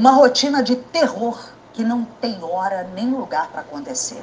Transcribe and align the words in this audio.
Uma 0.00 0.10
rotina 0.10 0.60
de 0.60 0.74
terror 0.74 1.38
que 1.72 1.84
não 1.84 2.04
tem 2.04 2.42
hora 2.42 2.82
nem 2.94 3.10
lugar 3.12 3.48
para 3.48 3.60
acontecer. 3.60 4.22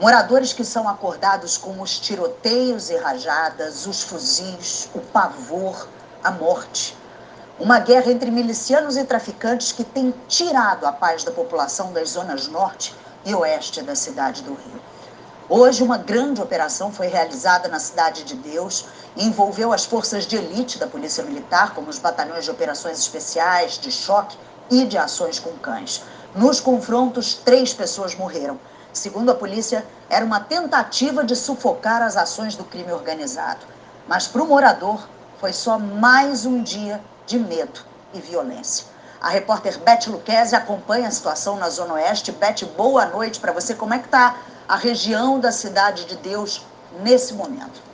Moradores 0.00 0.52
que 0.52 0.64
são 0.64 0.88
acordados 0.88 1.58
com 1.58 1.82
os 1.82 1.98
tiroteios 1.98 2.88
e 2.88 2.96
rajadas, 2.96 3.84
os 3.86 4.02
fuzis, 4.04 4.88
o 4.94 5.00
pavor, 5.00 5.88
a 6.22 6.30
morte. 6.30 6.96
Uma 7.58 7.80
guerra 7.80 8.12
entre 8.12 8.30
milicianos 8.30 8.96
e 8.96 9.04
traficantes 9.04 9.72
que 9.72 9.84
tem 9.84 10.14
tirado 10.28 10.86
a 10.86 10.92
paz 10.92 11.24
da 11.24 11.32
população 11.32 11.92
das 11.92 12.10
zonas 12.10 12.46
norte 12.46 12.94
e 13.24 13.34
oeste 13.34 13.82
da 13.82 13.96
cidade 13.96 14.42
do 14.42 14.54
Rio. 14.54 14.80
Hoje, 15.48 15.82
uma 15.82 15.98
grande 15.98 16.40
operação 16.40 16.92
foi 16.92 17.08
realizada 17.08 17.68
na 17.68 17.80
Cidade 17.80 18.22
de 18.22 18.36
Deus 18.36 18.86
e 19.16 19.26
envolveu 19.26 19.72
as 19.72 19.84
forças 19.84 20.26
de 20.26 20.36
elite 20.36 20.78
da 20.78 20.86
Polícia 20.86 21.22
Militar, 21.24 21.74
como 21.74 21.90
os 21.90 21.98
batalhões 21.98 22.44
de 22.44 22.50
operações 22.50 22.98
especiais, 22.98 23.76
de 23.76 23.90
choque 23.90 24.38
e 24.72 24.86
de 24.86 24.96
ações 24.96 25.38
com 25.38 25.52
cães. 25.58 26.02
Nos 26.34 26.58
confrontos, 26.58 27.34
três 27.34 27.74
pessoas 27.74 28.14
morreram. 28.14 28.58
Segundo 28.90 29.30
a 29.30 29.34
polícia, 29.34 29.84
era 30.08 30.24
uma 30.24 30.40
tentativa 30.40 31.22
de 31.22 31.36
sufocar 31.36 32.00
as 32.00 32.16
ações 32.16 32.56
do 32.56 32.64
crime 32.64 32.90
organizado. 32.90 33.66
Mas 34.08 34.26
para 34.26 34.42
o 34.42 34.48
morador, 34.48 35.06
foi 35.38 35.52
só 35.52 35.78
mais 35.78 36.46
um 36.46 36.62
dia 36.62 37.02
de 37.26 37.38
medo 37.38 37.80
e 38.14 38.20
violência. 38.20 38.86
A 39.20 39.28
repórter 39.28 39.78
Beth 39.78 40.06
Luquezzi 40.08 40.56
acompanha 40.56 41.08
a 41.08 41.10
situação 41.10 41.56
na 41.56 41.68
Zona 41.68 41.94
Oeste. 41.94 42.32
Beth, 42.32 42.64
boa 42.76 43.04
noite 43.06 43.38
para 43.38 43.52
você. 43.52 43.74
Como 43.74 43.92
é 43.92 43.98
que 43.98 44.06
está 44.06 44.36
a 44.66 44.76
região 44.76 45.38
da 45.38 45.52
Cidade 45.52 46.06
de 46.06 46.16
Deus 46.16 46.66
nesse 47.02 47.34
momento? 47.34 47.91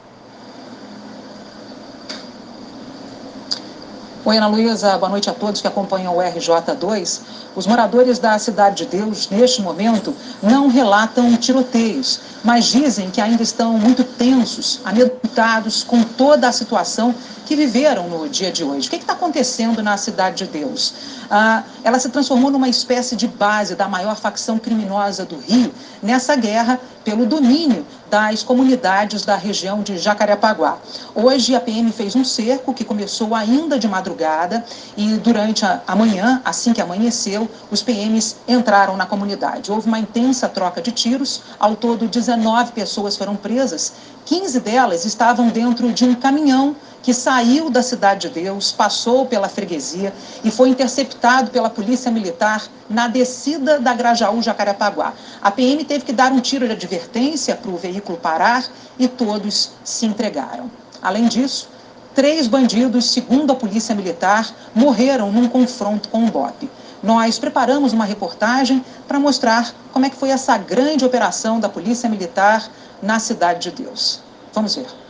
Oi, 4.25 4.37
Ana 4.37 4.49
Luísa, 4.49 4.99
boa 4.99 5.09
noite 5.09 5.31
a 5.31 5.33
todos 5.33 5.61
que 5.61 5.69
acompanham 5.69 6.17
o 6.17 6.19
RJ2. 6.19 7.21
Os 7.55 7.67
moradores 7.69 8.19
da 8.19 8.37
Cidade 8.37 8.85
de 8.85 8.99
Deus, 8.99 9.29
neste 9.31 9.63
momento, 9.63 10.13
não 10.43 10.69
relatam 10.69 11.37
tiroteios, 11.37 12.19
mas 12.43 12.67
dizem 12.67 13.11
que 13.11 13.21
ainda 13.21 13.45
estão 13.45 13.75
muito 13.75 14.03
tensos, 14.03 14.81
amedrontados 14.85 15.85
com 15.85 16.03
toda 16.03 16.49
a 16.49 16.53
situação 16.53 17.15
que 17.49 17.57
viveram 17.57 18.07
no 18.11 18.29
dia 18.29 18.53
de 18.53 18.63
hoje. 18.63 18.89
O 18.89 18.91
que 18.91 18.97
está 18.97 19.15
acontecendo 19.15 19.83
na 19.83 19.97
Cidade 19.97 20.45
de 20.45 20.51
Deus? 20.51 20.93
Ah, 21.31 21.63
ela 21.83 21.99
se 21.99 22.11
transformou 22.11 22.51
numa 22.51 22.69
espécie 22.69 23.17
de 23.17 23.27
base 23.27 23.75
da 23.75 23.89
maior 23.89 24.17
facção 24.17 24.59
criminosa 24.59 25.25
do 25.25 25.39
Rio 25.39 25.73
nessa 26.03 26.37
guerra 26.37 26.79
pelo 27.03 27.25
domínio 27.25 27.87
das 28.11 28.43
comunidades 28.43 29.25
da 29.25 29.35
região 29.35 29.83
de 29.83 29.97
Jacarepaguá. 29.97 30.77
Hoje 31.15 31.55
a 31.55 31.61
PM 31.61 31.91
fez 31.91 32.15
um 32.15 32.23
cerco 32.23 32.75
que 32.75 32.85
começou 32.85 33.35
ainda 33.35 33.79
de 33.79 33.89
madrugada 33.89 34.63
e 34.95 35.15
durante 35.15 35.65
a, 35.65 35.97
manhã, 35.97 36.43
assim 36.45 36.75
que 36.75 36.83
amanheceu, 36.83 37.49
os 37.71 37.83
PMs 37.83 38.37
entraram 38.47 38.95
na 38.95 39.07
comunidade. 39.07 39.73
Houve 39.73 39.87
uma 39.87 39.99
intensa 39.99 40.51
troca 40.51 40.83
de 40.83 40.93
tiros, 40.93 41.41
ao 41.59 41.75
todo 41.75 42.07
19 42.07 42.73
pessoas 42.73 43.17
foram 43.17 43.37
presas, 43.37 43.95
15 44.27 44.61
delas 44.61 45.07
estavam 45.07 45.49
dentro 45.49 45.91
de 45.91 46.05
um 46.05 46.15
caminhão 46.15 46.77
que 47.03 47.15
saiu 47.15 47.38
da 47.71 47.85
Cidade 47.85 48.27
de 48.27 48.35
Deus, 48.35 48.73
passou 48.73 49.25
pela 49.25 49.49
freguesia 49.49 50.13
e 50.43 50.51
foi 50.51 50.71
interceptado 50.71 51.53
pela 51.53 51.71
Polícia 51.71 52.11
Militar 52.11 52.67
na 52.91 53.07
descida 53.07 53.79
da 53.79 53.95
Grajaú 53.95 54.43
Jacarepaguá. 54.43 55.13
A 55.41 55.49
PM 55.49 55.85
teve 55.85 56.05
que 56.05 56.13
dar 56.13 56.33
um 56.33 56.41
tiro 56.41 56.67
de 56.67 56.73
advertência 56.73 57.55
para 57.55 57.71
o 57.71 57.77
veículo 57.77 58.19
parar 58.19 58.65
e 58.99 59.07
todos 59.07 59.71
se 59.85 60.05
entregaram. 60.05 60.69
Além 61.01 61.29
disso, 61.29 61.69
três 62.13 62.49
bandidos, 62.49 63.09
segundo 63.13 63.53
a 63.53 63.55
Polícia 63.55 63.95
Militar, 63.95 64.53
morreram 64.75 65.31
num 65.31 65.49
confronto 65.49 66.09
com 66.09 66.25
o 66.25 66.31
BOP. 66.33 66.69
Nós 67.01 67.39
preparamos 67.39 67.93
uma 67.93 68.05
reportagem 68.05 68.85
para 69.07 69.21
mostrar 69.21 69.73
como 69.93 70.05
é 70.05 70.11
que 70.11 70.17
foi 70.17 70.31
essa 70.31 70.59
grande 70.59 71.05
operação 71.05 71.61
da 71.61 71.69
Polícia 71.69 72.09
Militar 72.09 72.69
na 73.01 73.21
Cidade 73.21 73.71
de 73.71 73.85
Deus. 73.85 74.21
Vamos 74.53 74.75
ver. 74.75 75.08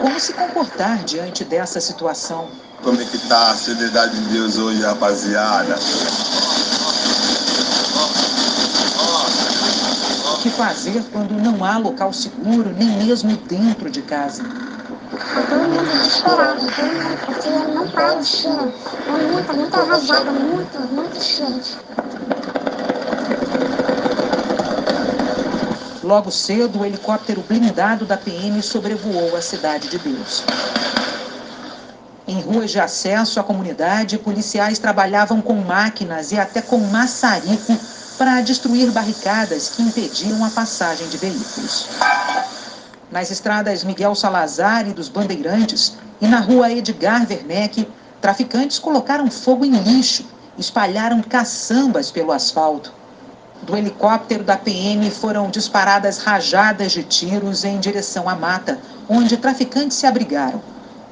Como 0.00 0.18
se 0.18 0.32
comportar 0.32 1.04
diante 1.04 1.44
dessa 1.44 1.80
situação? 1.80 2.48
Como 2.82 3.00
é 3.00 3.04
que 3.04 3.18
tá 3.28 3.50
a 3.50 3.54
Cidade 3.54 4.18
de 4.18 4.28
Deus 4.30 4.56
hoje, 4.56 4.82
rapaziada? 4.82 5.78
O 10.32 10.42
que 10.42 10.50
fazer 10.50 11.02
quando 11.12 11.32
não 11.32 11.64
há 11.64 11.76
local 11.76 12.12
seguro, 12.12 12.70
nem 12.76 12.88
mesmo 13.04 13.36
dentro 13.36 13.90
de 13.90 14.00
casa? 14.02 14.42
Todo 14.42 15.58
mundo 15.68 15.84
desesperado, 15.92 16.60
todo 16.60 16.86
mundo, 16.86 17.18
porque 17.26 17.48
não 17.74 17.90
para 17.90 18.14
de 18.14 18.26
tiro. 18.26 18.72
É 19.06 19.32
muita, 19.32 19.52
muita 19.52 19.84
rajada, 19.84 20.30
muito, 20.32 20.78
muito 20.92 21.18
tiros. 21.20 21.76
Logo 26.10 26.32
cedo, 26.32 26.80
o 26.80 26.84
helicóptero 26.84 27.40
blindado 27.40 28.04
da 28.04 28.16
PM 28.16 28.60
sobrevoou 28.64 29.36
a 29.36 29.40
Cidade 29.40 29.88
de 29.88 29.96
Deus. 29.96 30.42
Em 32.26 32.40
ruas 32.40 32.72
de 32.72 32.80
acesso 32.80 33.38
à 33.38 33.44
comunidade, 33.44 34.18
policiais 34.18 34.80
trabalhavam 34.80 35.40
com 35.40 35.54
máquinas 35.54 36.32
e 36.32 36.36
até 36.36 36.60
com 36.60 36.78
maçarico 36.78 37.78
para 38.18 38.40
destruir 38.40 38.90
barricadas 38.90 39.68
que 39.68 39.82
impediam 39.82 40.44
a 40.44 40.50
passagem 40.50 41.06
de 41.06 41.16
veículos. 41.16 41.86
Nas 43.08 43.30
estradas 43.30 43.84
Miguel 43.84 44.16
Salazar 44.16 44.88
e 44.88 44.92
dos 44.92 45.08
Bandeirantes 45.08 45.94
e 46.20 46.26
na 46.26 46.40
rua 46.40 46.72
Edgar 46.72 47.24
Werneck, 47.30 47.86
traficantes 48.20 48.80
colocaram 48.80 49.30
fogo 49.30 49.64
em 49.64 49.76
lixo, 49.76 50.24
espalharam 50.58 51.22
caçambas 51.22 52.10
pelo 52.10 52.32
asfalto. 52.32 52.98
Do 53.62 53.76
helicóptero 53.76 54.42
da 54.42 54.56
PM 54.56 55.10
foram 55.10 55.50
disparadas 55.50 56.16
rajadas 56.16 56.92
de 56.92 57.02
tiros 57.02 57.62
em 57.62 57.78
direção 57.78 58.26
à 58.26 58.34
mata, 58.34 58.78
onde 59.06 59.36
traficantes 59.36 59.98
se 59.98 60.06
abrigaram. 60.06 60.62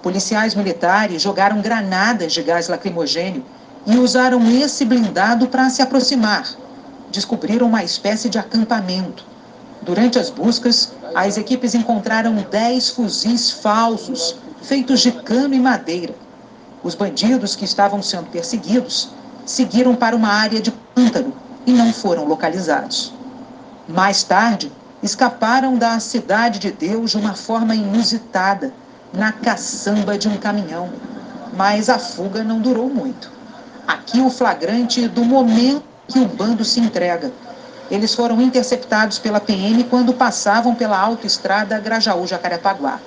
Policiais 0.02 0.54
militares 0.54 1.20
jogaram 1.20 1.60
granadas 1.60 2.32
de 2.32 2.42
gás 2.42 2.68
lacrimogênio 2.68 3.44
e 3.86 3.98
usaram 3.98 4.40
esse 4.50 4.86
blindado 4.86 5.46
para 5.48 5.68
se 5.68 5.82
aproximar. 5.82 6.48
Descobriram 7.10 7.66
uma 7.66 7.84
espécie 7.84 8.30
de 8.30 8.38
acampamento. 8.38 9.26
Durante 9.82 10.18
as 10.18 10.30
buscas, 10.30 10.94
as 11.14 11.36
equipes 11.36 11.74
encontraram 11.74 12.34
10 12.34 12.90
fuzis 12.90 13.50
falsos, 13.50 14.36
feitos 14.62 15.00
de 15.00 15.12
cano 15.12 15.54
e 15.54 15.60
madeira. 15.60 16.14
Os 16.82 16.94
bandidos 16.94 17.54
que 17.54 17.66
estavam 17.66 18.02
sendo 18.02 18.30
perseguidos 18.30 19.10
seguiram 19.44 19.94
para 19.94 20.16
uma 20.16 20.28
área 20.28 20.62
de 20.62 20.70
pântano 20.70 21.47
e 21.68 21.72
não 21.72 21.92
foram 21.92 22.24
localizados. 22.24 23.12
Mais 23.86 24.22
tarde, 24.22 24.72
escaparam 25.02 25.76
da 25.76 26.00
Cidade 26.00 26.58
de 26.58 26.72
Deus 26.72 27.10
de 27.10 27.18
uma 27.18 27.34
forma 27.34 27.74
inusitada, 27.74 28.72
na 29.12 29.32
caçamba 29.32 30.16
de 30.16 30.28
um 30.28 30.38
caminhão. 30.38 30.90
Mas 31.52 31.90
a 31.90 31.98
fuga 31.98 32.42
não 32.42 32.58
durou 32.58 32.88
muito. 32.88 33.30
Aqui 33.86 34.18
o 34.18 34.30
flagrante 34.30 35.06
do 35.08 35.22
momento 35.22 35.84
que 36.08 36.18
o 36.18 36.24
bando 36.24 36.64
se 36.64 36.80
entrega. 36.80 37.30
Eles 37.90 38.14
foram 38.14 38.40
interceptados 38.40 39.18
pela 39.18 39.38
PM 39.38 39.84
quando 39.84 40.14
passavam 40.14 40.74
pela 40.74 40.98
autoestrada 40.98 41.78
Grajaú-Jacarepaguá. 41.78 42.98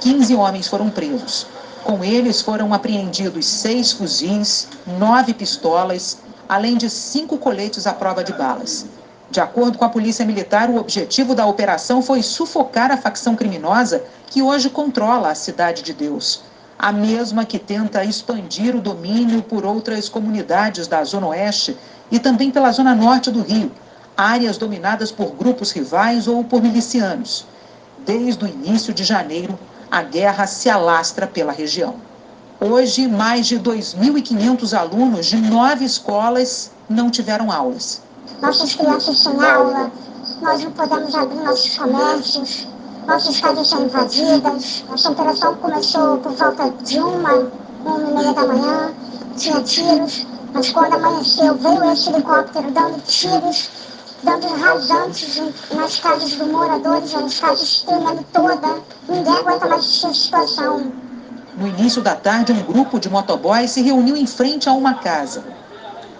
15 0.00 0.34
homens 0.34 0.66
foram 0.66 0.90
presos. 0.90 1.46
Com 1.84 2.02
eles 2.02 2.40
foram 2.40 2.74
apreendidos 2.74 3.46
seis 3.46 3.92
fuzis, 3.92 4.66
nove 4.98 5.32
pistolas, 5.32 6.18
além 6.52 6.76
de 6.76 6.90
cinco 6.90 7.38
coletes 7.38 7.86
à 7.86 7.94
prova 7.94 8.22
de 8.22 8.30
balas. 8.34 8.84
De 9.30 9.40
acordo 9.40 9.78
com 9.78 9.86
a 9.86 9.88
Polícia 9.88 10.22
Militar, 10.22 10.68
o 10.68 10.76
objetivo 10.76 11.34
da 11.34 11.46
operação 11.46 12.02
foi 12.02 12.22
sufocar 12.22 12.90
a 12.90 12.98
facção 12.98 13.34
criminosa 13.34 14.04
que 14.26 14.42
hoje 14.42 14.68
controla 14.68 15.30
a 15.30 15.34
Cidade 15.34 15.82
de 15.82 15.94
Deus. 15.94 16.42
A 16.78 16.92
mesma 16.92 17.46
que 17.46 17.58
tenta 17.58 18.04
expandir 18.04 18.76
o 18.76 18.82
domínio 18.82 19.42
por 19.42 19.64
outras 19.64 20.10
comunidades 20.10 20.86
da 20.86 21.02
Zona 21.04 21.28
Oeste 21.28 21.74
e 22.10 22.18
também 22.18 22.50
pela 22.50 22.70
Zona 22.70 22.94
Norte 22.94 23.30
do 23.30 23.40
Rio, 23.40 23.72
áreas 24.14 24.58
dominadas 24.58 25.10
por 25.10 25.30
grupos 25.30 25.70
rivais 25.70 26.28
ou 26.28 26.44
por 26.44 26.60
milicianos. 26.60 27.46
Desde 28.04 28.44
o 28.44 28.48
início 28.48 28.92
de 28.92 29.04
janeiro, 29.04 29.58
a 29.90 30.02
guerra 30.02 30.46
se 30.46 30.68
alastra 30.68 31.26
pela 31.26 31.50
região. 31.50 32.11
Hoje, 32.64 33.08
mais 33.08 33.48
de 33.48 33.58
2.500 33.58 34.72
alunos 34.78 35.26
de 35.26 35.36
nove 35.36 35.84
escolas 35.84 36.70
não 36.88 37.10
tiveram 37.10 37.50
aulas. 37.50 38.00
Nossas 38.40 38.76
crianças 38.76 39.18
sem 39.18 39.32
aula, 39.44 39.90
nós 40.40 40.62
não 40.62 40.70
podemos 40.70 41.12
abrir 41.12 41.42
nossos 41.42 41.76
comércios, 41.76 42.68
nossas 43.04 43.40
casas 43.40 43.66
são 43.66 43.84
invadidas. 43.84 44.84
Essa 44.94 45.10
operação 45.10 45.56
começou 45.56 46.18
por 46.18 46.30
volta 46.34 46.70
de 46.84 47.00
uma, 47.00 47.50
uma 47.84 47.98
e 47.98 48.14
meia 48.14 48.32
da 48.32 48.46
manhã, 48.46 48.92
tinha 49.36 49.60
tiros, 49.62 50.24
mas 50.54 50.70
quando 50.70 50.94
amanheceu 50.94 51.56
veio 51.56 51.90
esse 51.90 52.10
helicóptero 52.10 52.70
dando 52.70 53.02
tiros, 53.02 53.70
dando 54.22 54.46
rasantes 54.46 55.42
nas 55.74 55.98
casas 55.98 56.34
dos 56.34 56.46
moradores, 56.46 57.12
as 57.12 57.40
casas 57.40 57.82
tremendo 57.84 58.24
toda. 58.32 58.78
Ninguém 59.08 59.36
aguenta 59.36 59.66
mais 59.66 59.84
essa 59.84 60.14
situação. 60.14 60.92
No 61.54 61.68
início 61.68 62.00
da 62.00 62.16
tarde, 62.16 62.50
um 62.50 62.62
grupo 62.62 62.98
de 62.98 63.10
motoboys 63.10 63.72
se 63.72 63.82
reuniu 63.82 64.16
em 64.16 64.26
frente 64.26 64.70
a 64.70 64.72
uma 64.72 64.94
casa. 64.94 65.44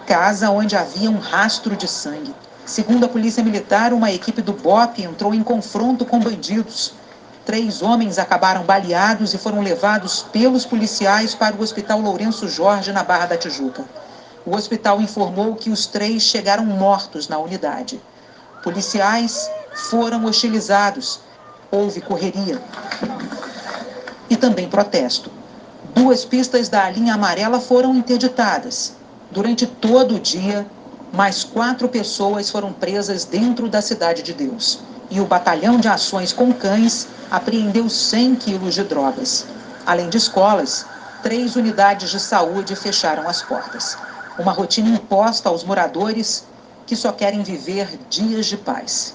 Casa 0.06 0.50
onde 0.50 0.76
havia 0.76 1.10
um 1.10 1.18
rastro 1.18 1.74
de 1.74 1.88
sangue. 1.88 2.34
Segundo 2.66 3.06
a 3.06 3.08
Polícia 3.08 3.42
Militar, 3.42 3.94
uma 3.94 4.12
equipe 4.12 4.42
do 4.42 4.52
BOP 4.52 4.98
entrou 5.02 5.32
em 5.32 5.42
confronto 5.42 6.04
com 6.04 6.20
bandidos. 6.20 6.92
Três 7.46 7.80
homens 7.80 8.18
acabaram 8.18 8.62
baleados 8.62 9.32
e 9.32 9.38
foram 9.38 9.62
levados 9.62 10.22
pelos 10.22 10.66
policiais 10.66 11.34
para 11.34 11.56
o 11.56 11.62
Hospital 11.62 12.00
Lourenço 12.00 12.46
Jorge, 12.46 12.92
na 12.92 13.02
Barra 13.02 13.26
da 13.26 13.36
Tijuca. 13.38 13.84
O 14.44 14.54
hospital 14.54 15.00
informou 15.00 15.54
que 15.54 15.70
os 15.70 15.86
três 15.86 16.22
chegaram 16.24 16.66
mortos 16.66 17.26
na 17.26 17.38
unidade. 17.38 18.00
Policiais 18.62 19.50
foram 19.88 20.26
hostilizados. 20.26 21.20
Houve 21.70 22.02
correria. 22.02 22.60
E 24.32 24.36
também 24.38 24.66
protesto. 24.66 25.30
Duas 25.94 26.24
pistas 26.24 26.66
da 26.66 26.88
linha 26.88 27.12
amarela 27.12 27.60
foram 27.60 27.94
interditadas. 27.94 28.94
Durante 29.30 29.66
todo 29.66 30.14
o 30.14 30.18
dia, 30.18 30.66
mais 31.12 31.44
quatro 31.44 31.86
pessoas 31.86 32.48
foram 32.48 32.72
presas 32.72 33.26
dentro 33.26 33.68
da 33.68 33.82
Cidade 33.82 34.22
de 34.22 34.32
Deus. 34.32 34.80
E 35.10 35.20
o 35.20 35.26
Batalhão 35.26 35.78
de 35.78 35.86
Ações 35.86 36.32
com 36.32 36.50
Cães 36.50 37.08
apreendeu 37.30 37.90
100 37.90 38.36
quilos 38.36 38.72
de 38.72 38.84
drogas. 38.84 39.44
Além 39.84 40.08
de 40.08 40.16
escolas, 40.16 40.86
três 41.22 41.54
unidades 41.54 42.08
de 42.08 42.18
saúde 42.18 42.74
fecharam 42.74 43.28
as 43.28 43.42
portas. 43.42 43.98
Uma 44.38 44.52
rotina 44.52 44.88
imposta 44.88 45.50
aos 45.50 45.62
moradores 45.62 46.46
que 46.86 46.96
só 46.96 47.12
querem 47.12 47.42
viver 47.42 47.86
dias 48.08 48.46
de 48.46 48.56
paz. 48.56 49.12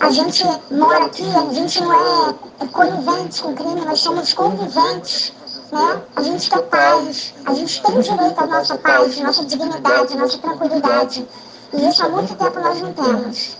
A 0.00 0.10
gente 0.10 0.44
mora 0.70 1.06
aqui, 1.06 1.24
a 1.24 1.52
gente 1.52 1.82
não 1.82 1.92
é 1.92 2.66
conivente 2.72 3.42
com 3.42 3.54
crime, 3.54 3.80
nós 3.84 4.00
somos 4.00 4.32
conviventes. 4.32 5.32
Né? 5.72 6.02
A 6.16 6.22
gente 6.22 6.48
quer 6.48 6.62
paz, 6.62 7.34
a 7.44 7.52
gente 7.52 7.82
tem 7.82 8.00
direito 8.00 8.40
à 8.40 8.46
nossa 8.46 8.78
paz, 8.78 9.18
nossa 9.20 9.44
dignidade, 9.44 10.16
nossa 10.16 10.38
tranquilidade. 10.38 11.26
E 11.72 11.88
isso 11.88 12.04
há 12.04 12.08
muito 12.08 12.34
tempo 12.34 12.60
nós 12.60 12.80
não 12.80 12.92
temos. 12.92 13.56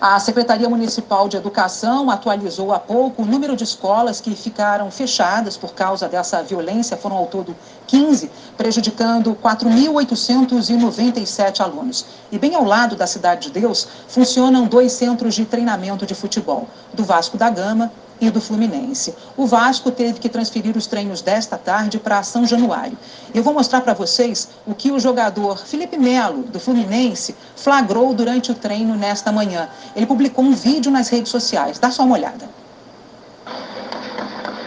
A 0.00 0.18
Secretaria 0.18 0.66
Municipal 0.66 1.28
de 1.28 1.36
Educação 1.36 2.10
atualizou 2.10 2.72
há 2.72 2.78
pouco 2.78 3.20
o 3.20 3.26
número 3.26 3.54
de 3.54 3.64
escolas 3.64 4.18
que 4.18 4.34
ficaram 4.34 4.90
fechadas 4.90 5.58
por 5.58 5.74
causa 5.74 6.08
dessa 6.08 6.42
violência. 6.42 6.96
Foram 6.96 7.18
ao 7.18 7.26
todo 7.26 7.54
15, 7.86 8.30
prejudicando 8.56 9.34
4.897 9.34 11.60
alunos. 11.60 12.06
E 12.32 12.38
bem 12.38 12.54
ao 12.54 12.64
lado 12.64 12.96
da 12.96 13.06
Cidade 13.06 13.48
de 13.48 13.60
Deus 13.60 13.86
funcionam 14.08 14.64
dois 14.64 14.92
centros 14.92 15.34
de 15.34 15.44
treinamento 15.44 16.06
de 16.06 16.14
futebol, 16.14 16.66
do 16.94 17.04
Vasco 17.04 17.36
da 17.36 17.50
Gama 17.50 17.92
e 18.20 18.30
do 18.30 18.40
Fluminense. 18.40 19.14
O 19.36 19.46
Vasco 19.46 19.90
teve 19.90 20.18
que 20.18 20.28
transferir 20.28 20.76
os 20.76 20.86
treinos 20.86 21.22
desta 21.22 21.56
tarde 21.56 21.98
para 21.98 22.22
São 22.22 22.44
Januário. 22.46 22.96
Eu 23.34 23.42
vou 23.42 23.54
mostrar 23.54 23.80
para 23.80 23.94
vocês 23.94 24.48
o 24.66 24.74
que 24.74 24.90
o 24.90 25.00
jogador 25.00 25.58
Felipe 25.58 25.96
Melo, 25.96 26.42
do 26.42 26.60
Fluminense, 26.60 27.34
flagrou 27.56 28.12
durante 28.12 28.52
o 28.52 28.54
treino 28.54 28.94
nesta 28.94 29.32
manhã. 29.32 29.68
Ele 29.96 30.06
publicou 30.06 30.44
um 30.44 30.52
vídeo 30.52 30.90
nas 30.92 31.08
redes 31.08 31.30
sociais. 31.30 31.78
Dá 31.78 31.90
só 31.90 32.02
uma 32.02 32.16
olhada. 32.16 32.48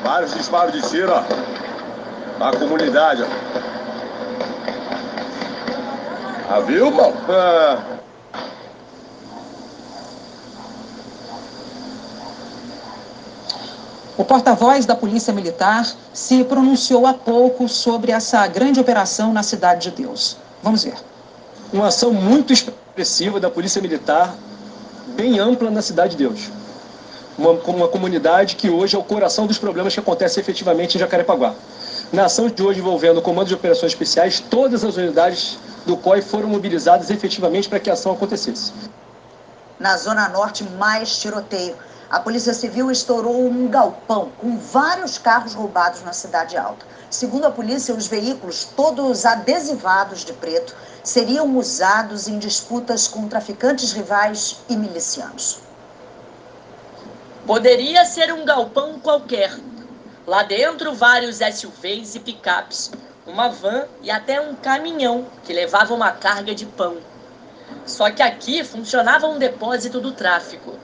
Vários 0.03 0.33
disparos 0.33 0.73
de 0.73 0.81
tiro, 0.89 1.11
ó. 1.11 1.23
Na 2.39 2.51
comunidade, 2.51 3.23
ó. 3.23 3.27
Ah, 6.49 6.59
viu, 6.59 6.91
pô? 6.91 7.13
Ah. 7.29 7.92
O 14.15 14.23
porta-voz 14.23 14.85
da 14.85 14.95
Polícia 14.95 15.33
Militar 15.33 15.87
se 16.13 16.43
pronunciou 16.43 17.07
há 17.07 17.15
pouco 17.15 17.67
sobre 17.67 18.11
essa 18.11 18.45
grande 18.45 18.79
operação 18.79 19.33
na 19.33 19.41
Cidade 19.41 19.89
de 19.89 20.03
Deus. 20.03 20.37
Vamos 20.61 20.83
ver. 20.83 20.93
Uma 21.71 21.87
ação 21.87 22.13
muito 22.13 22.53
expressiva 22.53 23.39
da 23.39 23.49
Polícia 23.49 23.81
Militar, 23.81 24.35
bem 25.15 25.39
ampla 25.39 25.71
na 25.71 25.81
Cidade 25.81 26.15
de 26.15 26.27
Deus. 26.27 26.51
Uma, 27.35 27.53
uma 27.53 27.87
comunidade 27.87 28.55
que 28.55 28.69
hoje 28.69 28.95
é 28.95 28.99
o 28.99 29.03
coração 29.03 29.47
dos 29.47 29.57
problemas 29.57 29.95
que 29.95 29.99
acontecem 29.99 30.39
efetivamente 30.39 30.95
em 30.95 30.99
Jacarepaguá. 30.99 31.55
Na 32.11 32.25
ação 32.25 32.47
de 32.47 32.61
hoje 32.61 32.81
envolvendo 32.81 33.17
o 33.17 33.21
Comando 33.23 33.47
de 33.47 33.55
Operações 33.55 33.93
Especiais, 33.93 34.39
todas 34.39 34.83
as 34.83 34.95
unidades 34.95 35.57
do 35.87 35.97
COI 35.97 36.21
foram 36.21 36.49
mobilizadas 36.49 37.09
efetivamente 37.09 37.67
para 37.67 37.79
que 37.79 37.89
a 37.89 37.93
ação 37.93 38.11
acontecesse. 38.11 38.71
Na 39.79 39.97
Zona 39.97 40.29
Norte, 40.29 40.63
mais 40.77 41.17
tiroteio 41.17 41.75
a 42.13 42.19
Polícia 42.19 42.53
Civil 42.53 42.91
estourou 42.91 43.47
um 43.47 43.67
galpão 43.67 44.31
com 44.37 44.55
vários 44.55 45.17
carros 45.17 45.55
roubados 45.55 46.03
na 46.03 46.13
Cidade 46.13 46.55
Alta. 46.55 46.85
Segundo 47.09 47.45
a 47.45 47.49
polícia, 47.49 47.95
os 47.95 48.05
veículos, 48.05 48.65
todos 48.65 49.25
adesivados 49.25 50.23
de 50.23 50.31
preto, 50.31 50.75
seriam 51.03 51.57
usados 51.57 52.27
em 52.27 52.37
disputas 52.37 53.07
com 53.07 53.27
traficantes 53.27 53.93
rivais 53.93 54.57
e 54.69 54.75
milicianos. 54.77 55.57
Poderia 57.47 58.05
ser 58.05 58.31
um 58.31 58.45
galpão 58.45 58.99
qualquer. 58.99 59.51
Lá 60.27 60.43
dentro, 60.43 60.93
vários 60.93 61.37
SUVs 61.37 62.13
e 62.13 62.19
picapes, 62.19 62.91
uma 63.25 63.49
van 63.49 63.85
e 64.03 64.11
até 64.11 64.39
um 64.39 64.53
caminhão 64.53 65.25
que 65.43 65.51
levava 65.51 65.95
uma 65.95 66.11
carga 66.11 66.53
de 66.53 66.67
pão. 66.67 66.97
Só 67.87 68.11
que 68.11 68.21
aqui 68.21 68.63
funcionava 68.63 69.25
um 69.25 69.39
depósito 69.39 69.99
do 69.99 70.11
tráfico. 70.11 70.77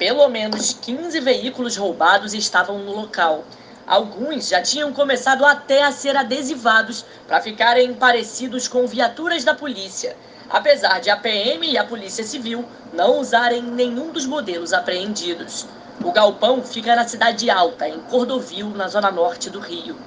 Pelo 0.00 0.26
menos 0.28 0.72
15 0.72 1.20
veículos 1.20 1.76
roubados 1.76 2.32
estavam 2.32 2.78
no 2.78 2.90
local. 2.90 3.44
Alguns 3.86 4.48
já 4.48 4.62
tinham 4.62 4.94
começado 4.94 5.44
até 5.44 5.82
a 5.82 5.92
ser 5.92 6.16
adesivados 6.16 7.04
para 7.28 7.42
ficarem 7.42 7.92
parecidos 7.92 8.66
com 8.66 8.86
viaturas 8.86 9.44
da 9.44 9.54
polícia, 9.54 10.16
apesar 10.48 11.02
de 11.02 11.10
a 11.10 11.18
PM 11.18 11.70
e 11.70 11.76
a 11.76 11.84
Polícia 11.84 12.24
Civil 12.24 12.64
não 12.94 13.20
usarem 13.20 13.60
nenhum 13.60 14.10
dos 14.10 14.24
modelos 14.24 14.72
apreendidos. 14.72 15.66
O 16.02 16.10
galpão 16.10 16.62
fica 16.62 16.96
na 16.96 17.06
Cidade 17.06 17.50
Alta, 17.50 17.86
em 17.86 18.00
Cordovil, 18.00 18.70
na 18.70 18.88
zona 18.88 19.10
norte 19.10 19.50
do 19.50 19.60
Rio. 19.60 19.98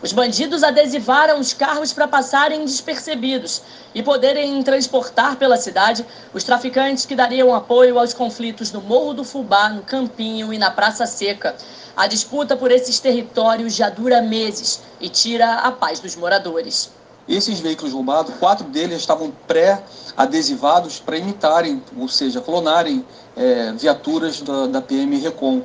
Os 0.00 0.12
bandidos 0.12 0.62
adesivaram 0.62 1.40
os 1.40 1.52
carros 1.52 1.92
para 1.92 2.06
passarem 2.06 2.64
despercebidos 2.64 3.62
e 3.92 4.00
poderem 4.00 4.62
transportar 4.62 5.34
pela 5.34 5.56
cidade 5.56 6.06
os 6.32 6.44
traficantes 6.44 7.04
que 7.04 7.16
dariam 7.16 7.52
apoio 7.52 7.98
aos 7.98 8.14
conflitos 8.14 8.70
no 8.70 8.80
Morro 8.80 9.12
do 9.12 9.24
Fubá, 9.24 9.68
no 9.68 9.82
Campinho 9.82 10.52
e 10.52 10.58
na 10.58 10.70
Praça 10.70 11.04
Seca. 11.04 11.56
A 11.96 12.06
disputa 12.06 12.56
por 12.56 12.70
esses 12.70 13.00
territórios 13.00 13.74
já 13.74 13.90
dura 13.90 14.22
meses 14.22 14.80
e 15.00 15.08
tira 15.08 15.54
a 15.54 15.72
paz 15.72 15.98
dos 15.98 16.14
moradores. 16.14 16.92
Esses 17.28 17.58
veículos 17.58 17.92
roubados, 17.92 18.32
quatro 18.38 18.68
deles 18.68 18.98
estavam 18.98 19.32
pré-adesivados 19.48 21.00
para 21.00 21.18
imitarem, 21.18 21.82
ou 21.98 22.08
seja, 22.08 22.40
clonarem 22.40 23.04
é, 23.36 23.72
viaturas 23.72 24.40
da, 24.42 24.68
da 24.68 24.80
PM 24.80 25.18
Recon 25.18 25.62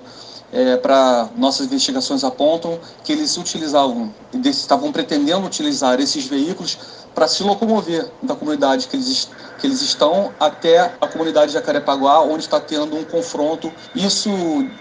é, 0.53 0.77
para 0.77 1.29
nossas 1.35 1.65
investigações 1.65 2.23
apontam 2.23 2.79
que 3.03 3.11
eles 3.11 3.35
utilizavam, 3.37 4.13
estavam 4.45 4.91
pretendendo 4.91 5.45
utilizar 5.45 5.99
esses 5.99 6.25
veículos 6.27 6.77
para 7.15 7.27
se 7.27 7.43
locomover 7.43 8.09
da 8.21 8.35
comunidade 8.35 8.87
que 8.87 8.95
eles, 8.95 9.29
que 9.63 9.67
eles 9.67 9.81
estão 9.81 10.33
até 10.41 10.93
a 10.99 11.07
comunidade 11.07 11.47
de 11.47 11.53
Jacarepaguá, 11.53 12.19
onde 12.21 12.43
está 12.43 12.59
tendo 12.59 12.97
um 12.97 13.05
confronto. 13.05 13.71
Isso, 13.95 14.29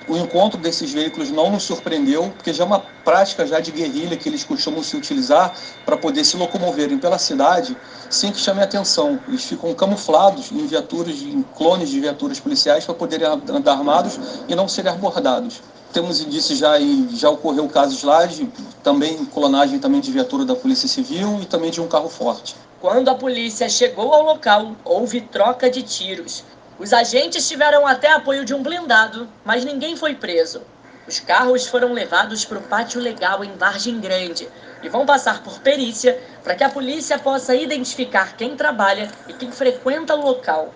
o 0.09 0.17
encontro 0.17 0.59
desses 0.59 0.93
veículos 0.93 1.31
não 1.31 1.53
nos 1.53 1.63
surpreendeu, 1.63 2.33
porque 2.35 2.53
já 2.53 2.65
é 2.65 2.67
uma 2.67 2.81
prática 3.05 3.47
já 3.47 3.61
de 3.61 3.71
guerrilha 3.71 4.17
que 4.17 4.29
eles 4.29 4.43
costumam 4.43 4.83
se 4.83 4.97
utilizar 4.97 5.55
para 5.87 5.97
poder 5.97 6.25
se 6.25 6.37
locomoverem 6.37 6.99
pela 6.99 7.17
cidade 7.17 7.77
sem 8.11 8.33
que 8.33 8.41
chame 8.41 8.61
atenção. 8.61 9.21
Eles 9.29 9.45
ficam 9.45 9.73
camuflados 9.73 10.51
em 10.51 10.67
viaturas, 10.67 11.15
em 11.23 11.43
clones 11.57 11.89
de 11.89 12.01
viaturas 12.01 12.41
policiais 12.41 12.85
para 12.85 12.97
poderem 12.97 13.29
andar 13.29 13.75
armados 13.75 14.19
e 14.49 14.55
não 14.57 14.67
serem 14.67 14.91
abordados 14.91 15.63
temos 15.93 16.23
indícios 16.23 16.59
já 16.59 16.79
e 16.79 17.07
já 17.15 17.29
ocorreu 17.29 17.69
casos 17.69 18.03
lá 18.03 18.25
de 18.25 18.49
também 18.83 19.27
clonagem 19.27 19.79
também 19.79 20.01
de 20.01 20.11
viatura 20.11 20.43
da 20.43 20.57
Polícia 20.57 20.89
Civil 20.89 21.39
e 21.43 21.45
também 21.45 21.71
de 21.71 21.83
um 21.83 21.87
carro 21.87 22.09
forte. 22.09 22.57
Quando 22.83 23.11
a 23.11 23.15
polícia 23.15 23.69
chegou 23.69 24.13
ao 24.13 24.25
local, 24.25 24.75
houve 24.85 25.21
troca 25.21 25.71
de 25.71 25.85
tiros. 25.85 26.43
Os 26.81 26.93
agentes 26.93 27.49
tiveram 27.49 27.87
até 27.87 28.11
apoio 28.11 28.45
de 28.45 28.53
um 28.53 28.61
blindado, 28.61 29.29
mas 29.45 29.65
ninguém 29.65 29.95
foi 29.95 30.17
preso. 30.17 30.63
Os 31.07 31.21
carros 31.21 31.65
foram 31.65 31.93
levados 31.93 32.45
para 32.45 32.59
o 32.59 32.63
pátio 32.63 33.01
legal 33.01 33.45
em 33.45 33.57
Vargem 33.57 34.01
Grande 34.01 34.49
e 34.83 34.89
vão 34.89 35.07
passar 35.07 35.45
por 35.45 35.61
perícia 35.61 36.21
para 36.43 36.57
que 36.57 36.65
a 36.65 36.69
polícia 36.69 37.21
possa 37.21 37.55
identificar 37.55 38.37
quem 38.37 38.57
trabalha 38.57 39.09
e 39.29 39.33
quem 39.33 39.53
frequenta 39.53 40.17
o 40.17 40.27
local. 40.27 40.75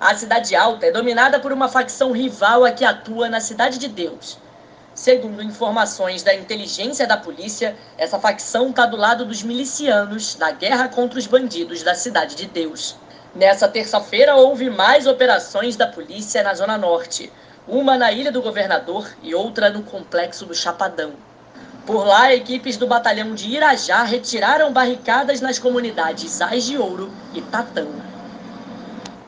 A 0.00 0.14
Cidade 0.14 0.56
Alta 0.56 0.86
é 0.86 0.90
dominada 0.90 1.38
por 1.38 1.52
uma 1.52 1.68
facção 1.68 2.12
rival 2.12 2.64
a 2.64 2.70
que 2.70 2.82
atua 2.82 3.28
na 3.28 3.40
Cidade 3.40 3.76
de 3.76 3.88
Deus. 3.88 4.38
Segundo 4.96 5.42
informações 5.42 6.22
da 6.22 6.34
inteligência 6.34 7.06
da 7.06 7.18
polícia, 7.18 7.76
essa 7.98 8.18
facção 8.18 8.70
está 8.70 8.86
do 8.86 8.96
lado 8.96 9.26
dos 9.26 9.42
milicianos 9.42 10.34
da 10.36 10.50
guerra 10.50 10.88
contra 10.88 11.18
os 11.18 11.26
bandidos 11.26 11.82
da 11.82 11.94
Cidade 11.94 12.34
de 12.34 12.46
Deus. 12.46 12.96
Nessa 13.34 13.68
terça-feira 13.68 14.36
houve 14.36 14.70
mais 14.70 15.06
operações 15.06 15.76
da 15.76 15.86
polícia 15.86 16.42
na 16.42 16.54
Zona 16.54 16.78
Norte. 16.78 17.30
uma 17.68 17.98
na 17.98 18.10
Ilha 18.10 18.32
do 18.32 18.40
Governador 18.40 19.06
e 19.22 19.34
outra 19.34 19.68
no 19.68 19.82
Complexo 19.82 20.46
do 20.46 20.54
Chapadão. 20.54 21.12
Por 21.84 22.06
lá, 22.06 22.32
equipes 22.32 22.78
do 22.78 22.86
batalhão 22.86 23.34
de 23.34 23.48
Irajá 23.48 24.02
retiraram 24.02 24.72
barricadas 24.72 25.42
nas 25.42 25.58
comunidades 25.58 26.40
Ais 26.40 26.64
de 26.64 26.78
Ouro 26.78 27.12
e 27.34 27.42
Tatão. 27.42 28.15